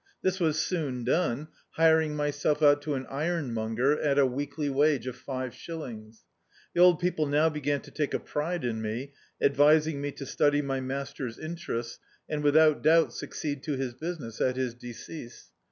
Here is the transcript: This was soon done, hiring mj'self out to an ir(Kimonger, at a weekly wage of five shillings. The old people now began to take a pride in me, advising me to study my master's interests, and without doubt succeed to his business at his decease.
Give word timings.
This 0.23 0.39
was 0.39 0.59
soon 0.59 1.03
done, 1.03 1.49
hiring 1.73 2.15
mj'self 2.15 2.63
out 2.63 2.81
to 2.81 2.95
an 2.95 3.05
ir(Kimonger, 3.05 4.03
at 4.03 4.17
a 4.17 4.25
weekly 4.25 4.67
wage 4.67 5.05
of 5.05 5.15
five 5.15 5.53
shillings. 5.53 6.23
The 6.73 6.81
old 6.81 6.99
people 6.99 7.27
now 7.27 7.49
began 7.49 7.81
to 7.81 7.91
take 7.91 8.15
a 8.15 8.19
pride 8.19 8.65
in 8.65 8.81
me, 8.81 9.13
advising 9.39 10.01
me 10.01 10.11
to 10.13 10.25
study 10.25 10.63
my 10.63 10.79
master's 10.79 11.37
interests, 11.37 11.99
and 12.27 12.41
without 12.41 12.81
doubt 12.81 13.13
succeed 13.13 13.61
to 13.65 13.73
his 13.73 13.93
business 13.93 14.41
at 14.41 14.55
his 14.55 14.73
decease. 14.73 15.49